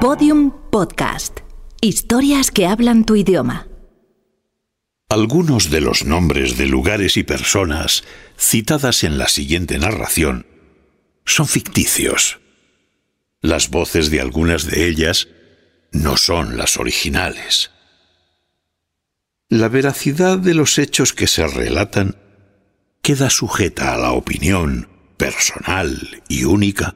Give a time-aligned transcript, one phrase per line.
[0.00, 1.40] Podium Podcast.
[1.82, 3.68] Historias que hablan tu idioma.
[5.10, 8.04] Algunos de los nombres de lugares y personas
[8.38, 10.46] citadas en la siguiente narración
[11.26, 12.40] son ficticios.
[13.42, 15.28] Las voces de algunas de ellas
[15.92, 17.70] no son las originales.
[19.50, 22.16] La veracidad de los hechos que se relatan
[23.02, 24.88] queda sujeta a la opinión
[25.18, 26.94] personal y única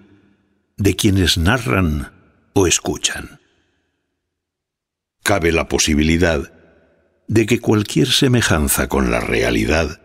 [0.78, 2.13] de quienes narran
[2.54, 3.40] o escuchan.
[5.22, 6.52] Cabe la posibilidad
[7.28, 10.00] de que cualquier semejanza con la realidad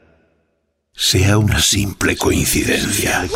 [0.93, 3.27] sea una simple coincidencia.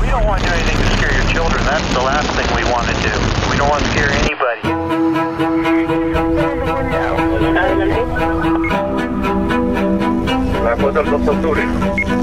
[0.00, 1.64] We don't want to do anything to scare your children.
[1.64, 3.12] That's the last thing we want to do.
[3.50, 4.62] We don't want to scare anybody.
[10.62, 12.21] La al consultorio.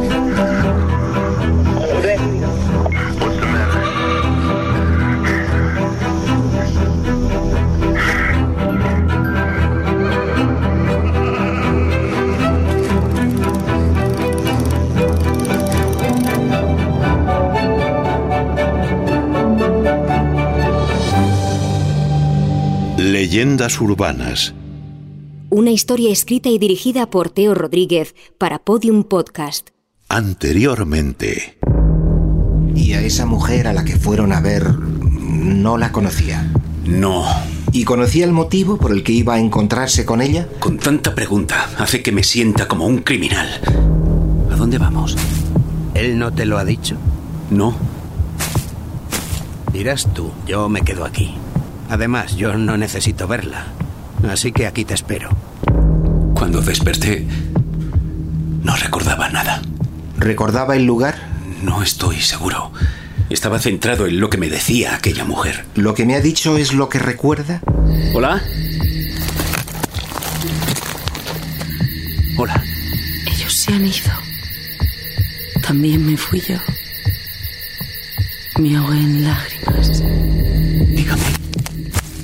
[23.29, 24.53] Leyendas urbanas.
[25.49, 29.70] Una historia escrita y dirigida por Teo Rodríguez para Podium Podcast.
[30.12, 31.60] Anteriormente.
[32.74, 36.52] Y a esa mujer a la que fueron a ver no la conocía.
[36.84, 37.26] No.
[37.71, 40.48] ¿Y conocía el motivo por el que iba a encontrarse con ella?
[40.60, 43.48] Con tanta pregunta hace que me sienta como un criminal.
[44.52, 45.15] ¿A dónde vamos?
[45.93, 46.98] ¿Él no te lo ha dicho?
[47.52, 47.76] No.
[49.71, 51.35] Dirás tú, yo me quedo aquí.
[51.87, 53.68] Además, yo no necesito verla.
[54.27, 55.30] Así que aquí te espero.
[56.34, 57.27] Cuando desperté,
[58.63, 59.62] no recordaba nada.
[60.20, 61.15] ¿Recordaba el lugar?
[61.63, 62.73] No estoy seguro.
[63.29, 65.66] Estaba centrado en lo que me decía aquella mujer.
[65.75, 67.62] ¿Lo que me ha dicho es lo que recuerda?
[68.13, 68.41] ¿Hola?
[72.38, 72.62] Hola.
[73.34, 74.12] Ellos se han ido.
[75.66, 76.58] También me fui yo.
[78.59, 80.03] Me ahogué en lágrimas.
[80.90, 81.24] Dígame.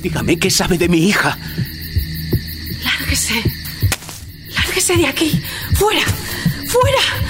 [0.02, 1.38] Dígame qué sabe de mi hija.
[2.84, 3.42] Lárguese.
[4.54, 5.42] Lárguese de aquí.
[5.72, 6.02] Fuera.
[6.68, 7.25] Fuera.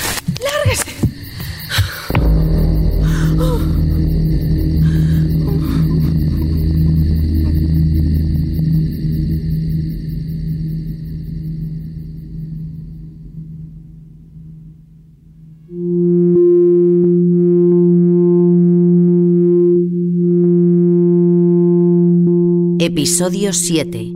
[23.16, 24.12] Episodio 7.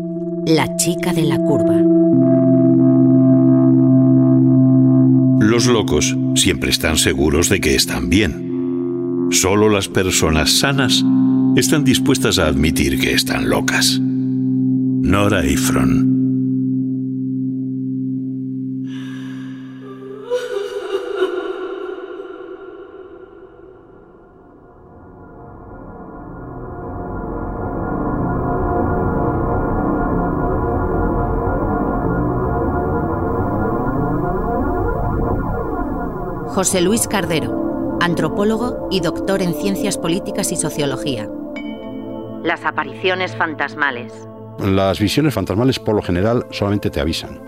[0.49, 1.75] La chica de la curva.
[5.41, 9.29] Los locos siempre están seguros de que están bien.
[9.31, 11.03] Solo las personas sanas
[11.57, 13.99] están dispuestas a admitir que están locas.
[13.99, 16.20] Nora Ephron.
[36.51, 41.29] José Luis Cardero, antropólogo y doctor en ciencias políticas y sociología.
[42.43, 44.13] Las apariciones fantasmales.
[44.59, 47.41] Las visiones fantasmales por lo general solamente te avisan.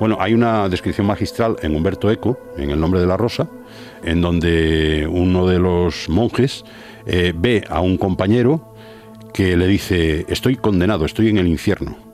[0.00, 3.46] Bueno, hay una descripción magistral en Humberto Eco, en El nombre de la rosa,
[4.02, 6.64] en donde uno de los monjes
[7.04, 8.72] eh, ve a un compañero
[9.34, 12.05] que le dice, estoy condenado, estoy en el infierno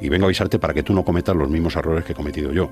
[0.00, 2.52] y vengo a avisarte para que tú no cometas los mismos errores que he cometido
[2.52, 2.70] yo.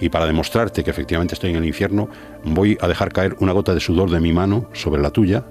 [0.00, 2.08] Y para demostrarte que efectivamente estoy en el infierno,
[2.44, 5.44] voy a dejar caer una gota de sudor de mi mano sobre la tuya.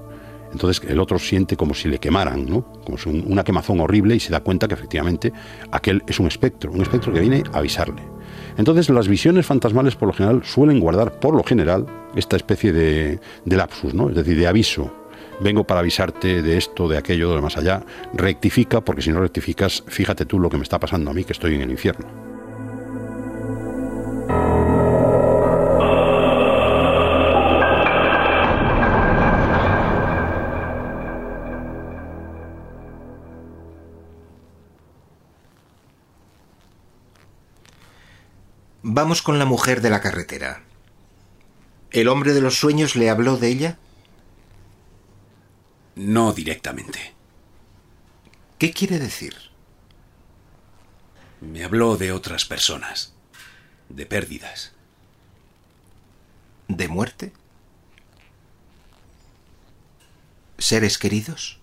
[0.51, 2.63] Entonces el otro siente como si le quemaran, ¿no?
[2.83, 5.31] Como si un- una quemazón horrible y se da cuenta que efectivamente
[5.71, 8.01] aquel es un espectro, un espectro que viene a avisarle.
[8.57, 13.19] Entonces las visiones fantasmales por lo general suelen guardar por lo general esta especie de,
[13.45, 14.09] de lapsus, ¿no?
[14.09, 14.91] Es decir, de aviso.
[15.39, 17.83] Vengo para avisarte de esto, de aquello, de lo más allá.
[18.13, 21.33] Rectifica, porque si no rectificas, fíjate tú lo que me está pasando a mí, que
[21.33, 22.07] estoy en el infierno.
[38.81, 40.63] Vamos con la mujer de la carretera.
[41.91, 43.77] ¿El hombre de los sueños le habló de ella?
[45.99, 47.13] No directamente.
[48.57, 49.35] ¿Qué quiere decir?
[51.41, 53.13] Me habló de otras personas,
[53.89, 54.71] de pérdidas.
[56.69, 57.33] ¿De muerte?
[60.57, 61.59] seres queridos?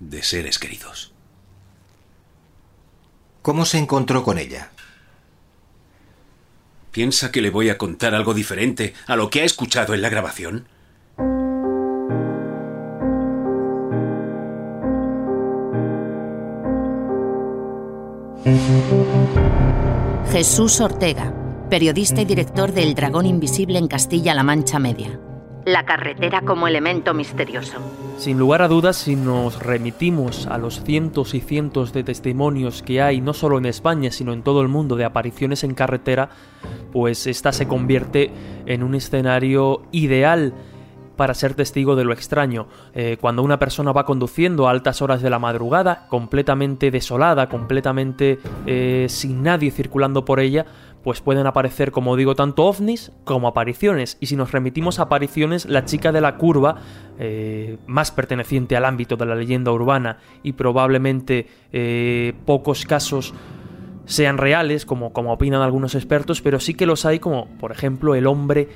[0.00, 1.12] De seres queridos.
[3.42, 4.72] ¿Cómo se encontró con ella?
[6.90, 10.08] ¿Piensa que le voy a contar algo diferente a lo que ha escuchado en la
[10.08, 10.66] grabación?
[20.30, 21.34] Jesús Ortega,
[21.68, 25.18] periodista y director de El Dragón Invisible en Castilla-La Mancha Media.
[25.64, 27.78] La carretera como elemento misterioso.
[28.16, 33.02] Sin lugar a dudas, si nos remitimos a los cientos y cientos de testimonios que
[33.02, 36.30] hay no solo en España, sino en todo el mundo de apariciones en carretera,
[36.92, 38.30] pues esta se convierte
[38.66, 40.54] en un escenario ideal
[41.18, 42.68] para ser testigo de lo extraño.
[42.94, 48.38] Eh, cuando una persona va conduciendo a altas horas de la madrugada, completamente desolada, completamente
[48.66, 50.64] eh, sin nadie circulando por ella,
[51.02, 54.16] pues pueden aparecer, como digo, tanto ovnis como apariciones.
[54.20, 56.76] Y si nos remitimos a apariciones, la chica de la curva,
[57.18, 61.46] eh, más perteneciente al ámbito de la leyenda urbana y probablemente
[62.46, 63.34] pocos casos
[64.04, 68.14] sean reales, como, como opinan algunos expertos, pero sí que los hay, como por ejemplo
[68.14, 68.68] el hombre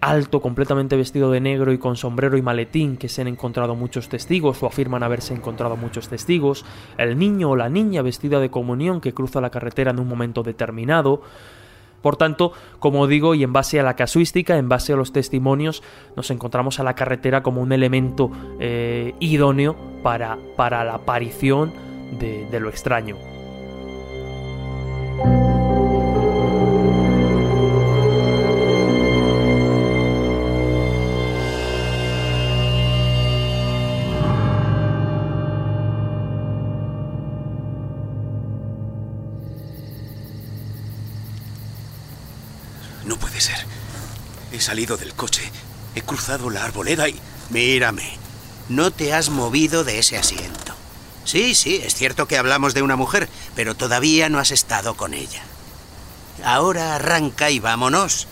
[0.00, 4.08] alto, completamente vestido de negro y con sombrero y maletín, que se han encontrado muchos
[4.08, 6.64] testigos o afirman haberse encontrado muchos testigos,
[6.96, 10.42] el niño o la niña vestida de comunión que cruza la carretera en un momento
[10.42, 11.22] determinado.
[12.02, 15.82] Por tanto, como digo, y en base a la casuística, en base a los testimonios,
[16.16, 21.74] nos encontramos a la carretera como un elemento eh, idóneo para, para la aparición
[22.18, 23.39] de, de lo extraño.
[44.70, 45.50] Salido del coche,
[45.96, 47.20] he cruzado la arboleda y...
[47.48, 48.16] Mírame,
[48.68, 50.76] no te has movido de ese asiento.
[51.24, 55.12] Sí, sí, es cierto que hablamos de una mujer, pero todavía no has estado con
[55.12, 55.42] ella.
[56.44, 58.28] Ahora arranca y vámonos.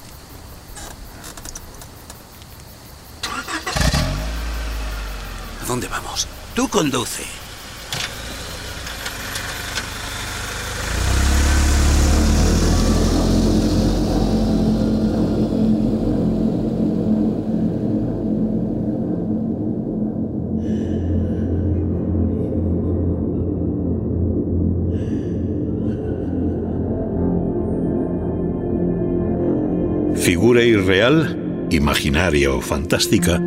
[5.60, 6.28] ¿A dónde vamos?
[6.54, 7.37] Tú conduce.
[30.28, 33.40] Figura irreal, imaginaria o fantástica,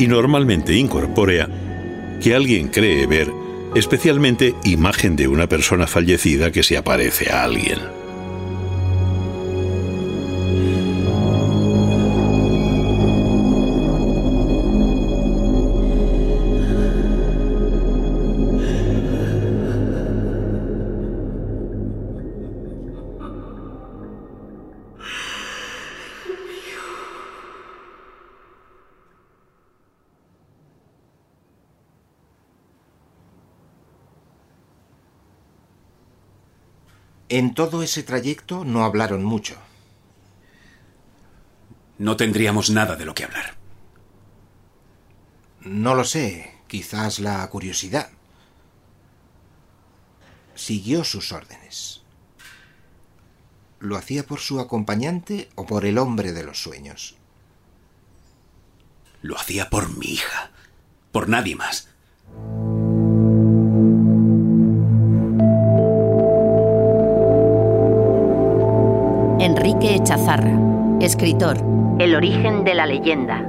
[0.00, 1.50] y normalmente incorpórea,
[2.22, 3.30] que alguien cree ver,
[3.74, 7.78] especialmente imagen de una persona fallecida que se aparece a alguien.
[37.34, 39.56] En todo ese trayecto no hablaron mucho.
[41.98, 43.56] No tendríamos nada de lo que hablar.
[45.58, 48.08] No lo sé, quizás la curiosidad.
[50.54, 52.02] Siguió sus órdenes.
[53.80, 57.16] ¿Lo hacía por su acompañante o por el hombre de los sueños?
[59.22, 60.52] Lo hacía por mi hija,
[61.10, 61.88] por nadie más.
[69.84, 70.58] Enrique Echazarra,
[71.02, 71.58] escritor.
[71.98, 73.46] El origen de la leyenda.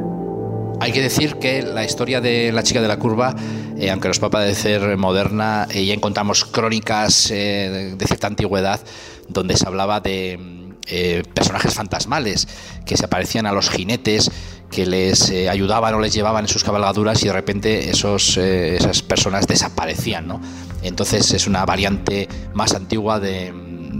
[0.82, 3.34] Hay que decir que la historia de la chica de la curva,
[3.78, 8.82] eh, aunque nos pueda parecer moderna, eh, ya encontramos crónicas eh, de cierta antigüedad
[9.30, 12.48] donde se hablaba de eh, personajes fantasmales
[12.86, 14.30] que se aparecían a los jinetes,
[14.70, 18.76] que les eh, ayudaban o les llevaban en sus cabalgaduras y de repente esos, eh,
[18.76, 20.28] esas personas desaparecían.
[20.28, 20.40] ¿no?
[20.84, 23.52] Entonces es una variante más antigua de,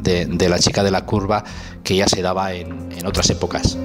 [0.06, 1.44] de- la chica de la curva
[1.84, 3.78] que ya se daba en, en otras épocas.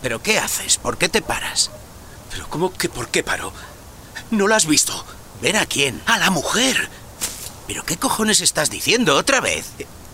[0.00, 0.78] ¿Pero qué haces?
[0.78, 1.70] ¿Por qué te paras?
[2.30, 3.52] ¿Pero cómo que por qué paro?
[4.30, 5.04] ¿No la has visto?
[5.40, 6.00] ¿Ver a quién?
[6.06, 6.88] A la mujer.
[7.72, 9.64] ¿Pero qué cojones estás diciendo otra vez?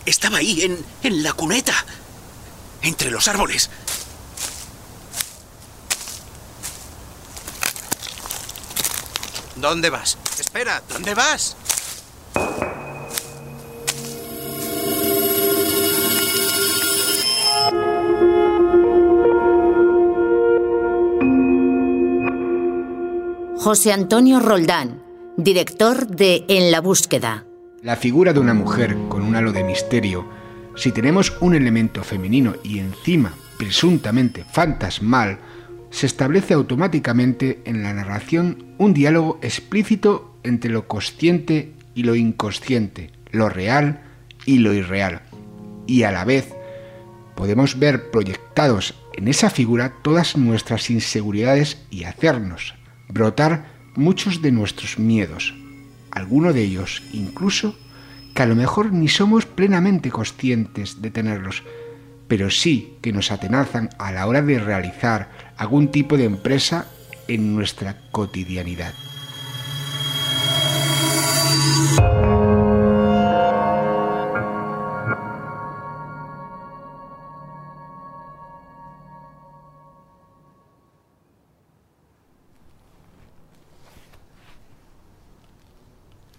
[0.07, 1.75] Estaba ahí, en, en la cuneta.
[2.83, 3.69] Entre los árboles.
[9.57, 10.19] ¿Dónde vas?
[10.39, 11.57] Espera, ¿dónde vas?
[23.57, 25.03] José Antonio Roldán,
[25.37, 27.48] director de En la Búsqueda.
[27.89, 30.29] La figura de una mujer con un halo de misterio,
[30.77, 35.39] si tenemos un elemento femenino y encima presuntamente fantasmal,
[35.89, 43.11] se establece automáticamente en la narración un diálogo explícito entre lo consciente y lo inconsciente,
[43.31, 44.03] lo real
[44.45, 45.23] y lo irreal.
[45.87, 46.53] Y a la vez
[47.37, 52.75] podemos ver proyectados en esa figura todas nuestras inseguridades y hacernos
[53.09, 53.65] brotar
[53.95, 55.55] muchos de nuestros miedos,
[56.11, 57.77] alguno de ellos incluso
[58.35, 61.63] que a lo mejor ni somos plenamente conscientes de tenerlos,
[62.29, 66.87] pero sí que nos atenazan a la hora de realizar algún tipo de empresa
[67.27, 68.95] en nuestra cotidianidad.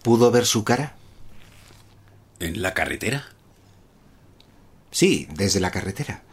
[0.10, 0.96] ¿Pudo ver su cara?
[2.40, 3.28] ¿En la carretera?
[4.90, 6.24] Sí, desde la carretera.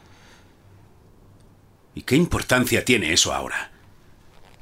[1.95, 3.73] ¿Y qué importancia tiene eso ahora?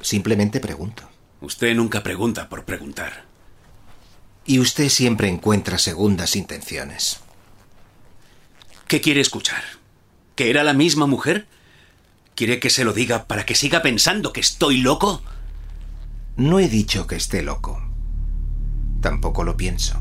[0.00, 1.08] Simplemente pregunto.
[1.40, 3.24] Usted nunca pregunta por preguntar.
[4.46, 7.20] Y usted siempre encuentra segundas intenciones.
[8.88, 9.62] ¿Qué quiere escuchar?
[10.34, 11.46] ¿Que era la misma mujer?
[12.34, 15.22] ¿Quiere que se lo diga para que siga pensando que estoy loco?
[16.36, 17.83] No he dicho que esté loco.
[19.04, 20.00] Tampoco lo pienso.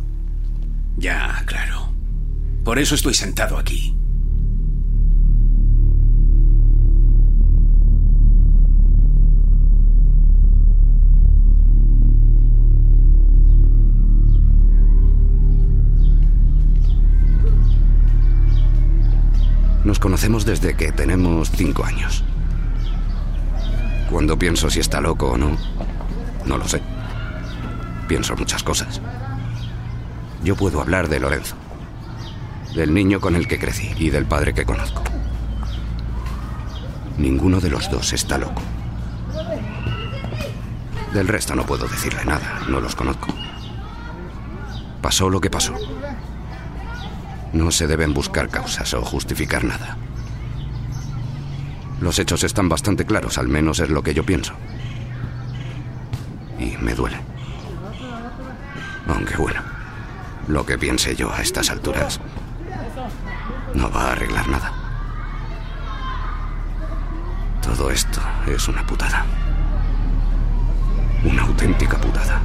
[0.95, 1.89] Ya, claro.
[2.63, 3.93] Por eso estoy sentado aquí.
[19.83, 22.23] Nos conocemos desde que tenemos cinco años.
[24.09, 25.57] Cuando pienso si está loco o no,
[26.45, 26.92] no lo sé.
[28.13, 29.01] Pienso muchas cosas.
[30.43, 31.55] Yo puedo hablar de Lorenzo,
[32.75, 35.01] del niño con el que crecí y del padre que conozco.
[37.17, 38.61] Ninguno de los dos está loco.
[41.11, 43.33] Del resto no puedo decirle nada, no los conozco.
[45.01, 45.73] Pasó lo que pasó.
[47.51, 49.97] No se deben buscar causas o justificar nada.
[51.99, 54.53] Los hechos están bastante claros, al menos es lo que yo pienso.
[56.59, 57.32] Y me duele.
[59.07, 59.61] Aunque bueno,
[60.47, 62.19] lo que piense yo a estas alturas
[63.73, 64.71] no va a arreglar nada.
[67.61, 69.25] Todo esto es una putada.
[71.23, 72.41] Una auténtica putada.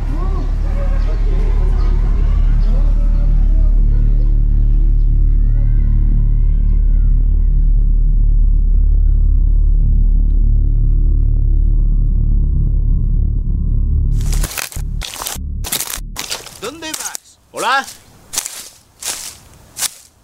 [17.58, 17.84] ¿Hola?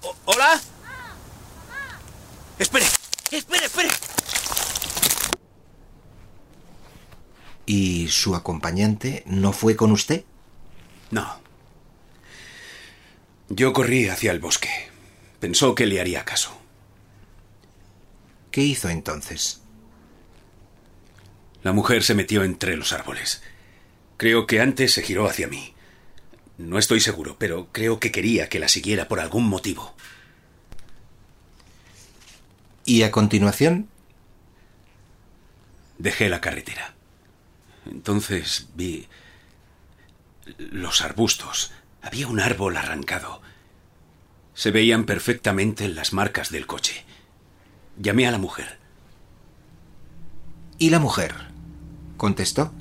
[0.03, 0.61] O- ¿Hola?
[2.61, 2.87] Espere,
[3.33, 3.89] espere, espere.
[7.67, 10.23] ¿Y su acompañante no fue con usted?
[11.11, 11.41] No.
[13.49, 14.71] Yo corrí hacia el bosque.
[15.41, 16.57] Pensó que le haría caso.
[18.53, 19.61] ¿Qué hizo entonces?
[21.65, 23.43] La mujer se metió entre los árboles.
[24.19, 25.74] Creo que antes se giró hacia mí.
[26.57, 29.95] No estoy seguro, pero creo que quería que la siguiera por algún motivo.
[32.85, 33.89] ¿Y a continuación?
[35.99, 36.95] Dejé la carretera.
[37.87, 39.09] Entonces vi
[40.59, 41.73] los arbustos.
[42.03, 43.41] Había un árbol arrancado.
[44.55, 47.05] Se veían perfectamente las marcas del coche.
[47.99, 48.79] Llamé a la mujer.
[50.79, 51.35] ¿Y la mujer?
[52.17, 52.73] ¿Contestó?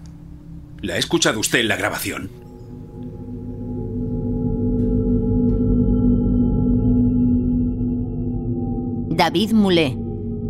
[0.82, 2.43] ¿La ha escuchado usted en la grabación?
[9.24, 9.96] David Moulet,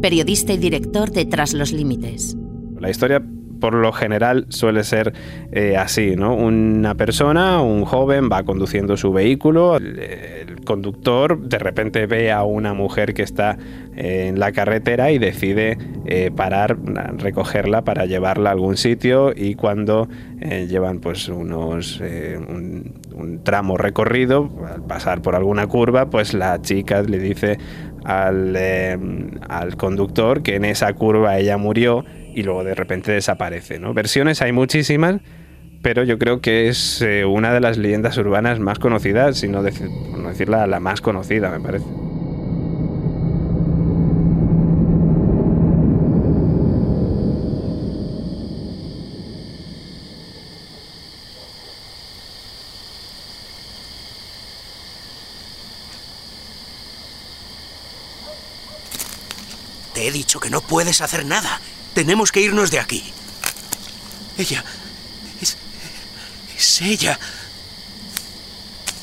[0.02, 2.36] periodista y director de Tras los Límites.
[2.80, 3.22] La historia
[3.60, 5.14] por lo general suele ser
[5.52, 6.36] eh, así, ¿no?
[6.36, 12.74] Una persona, un joven, va conduciendo su vehículo, el, conductor de repente ve a una
[12.74, 13.58] mujer que está
[13.96, 16.78] eh, en la carretera y decide eh, parar,
[17.18, 20.08] recogerla para llevarla a algún sitio y cuando
[20.40, 27.02] llevan pues unos un, un tramo recorrido, al pasar por alguna curva, pues la chica
[27.02, 27.58] le dice
[28.04, 28.98] al, eh,
[29.48, 32.06] al conductor que en esa curva ella murió
[32.36, 33.80] y luego de repente desaparece.
[33.80, 33.94] ¿no?
[33.94, 35.22] Versiones hay muchísimas,
[35.82, 39.64] pero yo creo que es eh, una de las leyendas urbanas más conocidas, si no,
[39.64, 41.86] decir, no decirla la más conocida, me parece.
[60.04, 61.62] He dicho que no puedes hacer nada.
[61.94, 63.14] Tenemos que irnos de aquí.
[64.38, 64.66] Ella.
[65.42, 65.56] Es.
[66.58, 67.18] Es ella.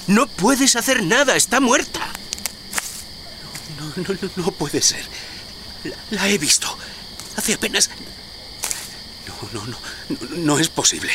[0.06, 1.36] No puedes hacer nada.
[1.36, 2.00] Está muerta.
[3.78, 5.02] No, no, no, no puede ser.
[5.84, 6.76] La, la he visto.
[7.36, 7.88] Hace apenas.
[9.26, 9.78] No, no, no.
[10.08, 11.12] No, no es posible.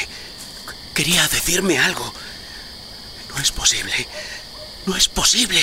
[0.96, 2.12] Quería decirme algo.
[3.30, 4.08] No es posible.
[4.88, 5.62] No es posible.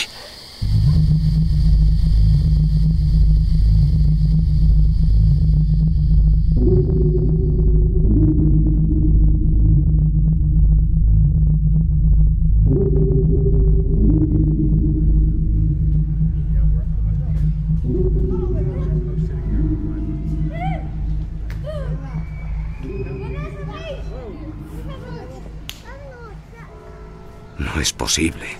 [28.12, 28.58] Posible.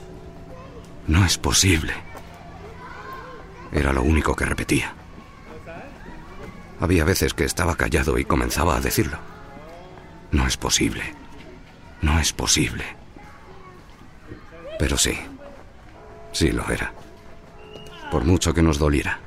[1.09, 1.92] No es posible.
[3.71, 4.94] Era lo único que repetía.
[6.80, 9.18] Había veces que estaba callado y comenzaba a decirlo.
[10.30, 11.02] No es posible.
[12.00, 12.82] No es posible.
[14.78, 15.18] Pero sí.
[16.32, 16.94] Sí lo era.
[18.11, 19.21] Por mucho que nos doliera.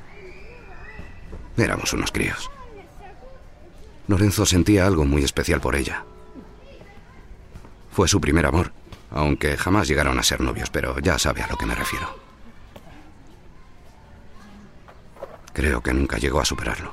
[1.56, 2.50] Éramos unos críos.
[4.08, 6.04] Lorenzo sentía algo muy especial por ella.
[7.92, 8.72] Fue su primer amor,
[9.10, 12.18] aunque jamás llegaron a ser novios, pero ya sabe a lo que me refiero.
[15.52, 16.92] Creo que nunca llegó a superarlo.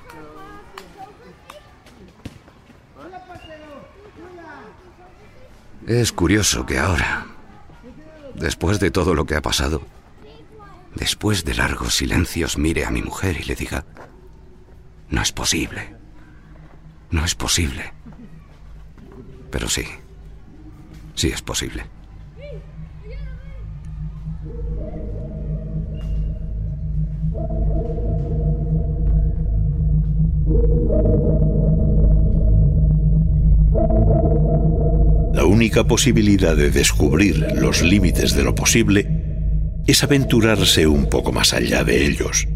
[5.85, 7.25] Es curioso que ahora,
[8.35, 9.81] después de todo lo que ha pasado,
[10.95, 13.83] después de largos silencios, mire a mi mujer y le diga,
[15.09, 15.97] no es posible,
[17.11, 17.91] no es posible.
[19.51, 19.85] Pero sí,
[21.15, 21.85] sí es posible.
[35.53, 39.07] Única posibilidad de descubrir los límites de lo posible
[39.85, 42.47] es aventurarse un poco más allá de ellos,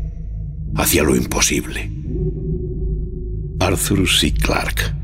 [0.75, 1.91] hacia lo imposible.
[3.60, 4.33] Arthur C.
[4.33, 4.97] Clarke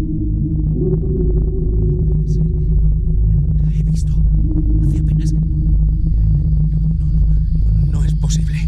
[7.92, 8.60] No, es posible.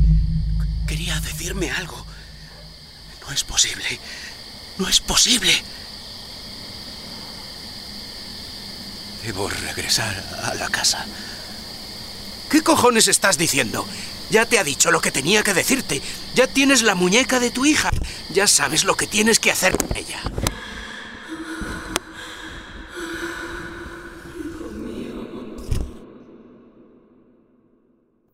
[3.28, 4.00] No es posible.
[4.78, 5.52] No es posible.
[9.24, 11.06] Debo regresar a la casa.
[12.50, 13.86] ¿Qué cojones estás diciendo?
[14.30, 16.02] Ya te ha dicho lo que tenía que decirte.
[16.36, 17.90] Ya tienes la muñeca de tu hija.
[18.34, 20.20] Ya sabes lo que tienes que hacer con ella.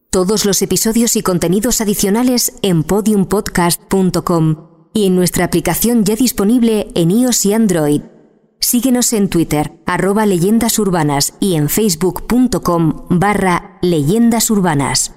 [0.10, 7.12] Todos los episodios y contenidos adicionales en podiumpodcast.com y en nuestra aplicación ya disponible en
[7.12, 8.15] iOS y Android.
[8.76, 15.15] Síguenos en Twitter, arroba leyendas urbanas y en facebook.com barra leyendas urbanas.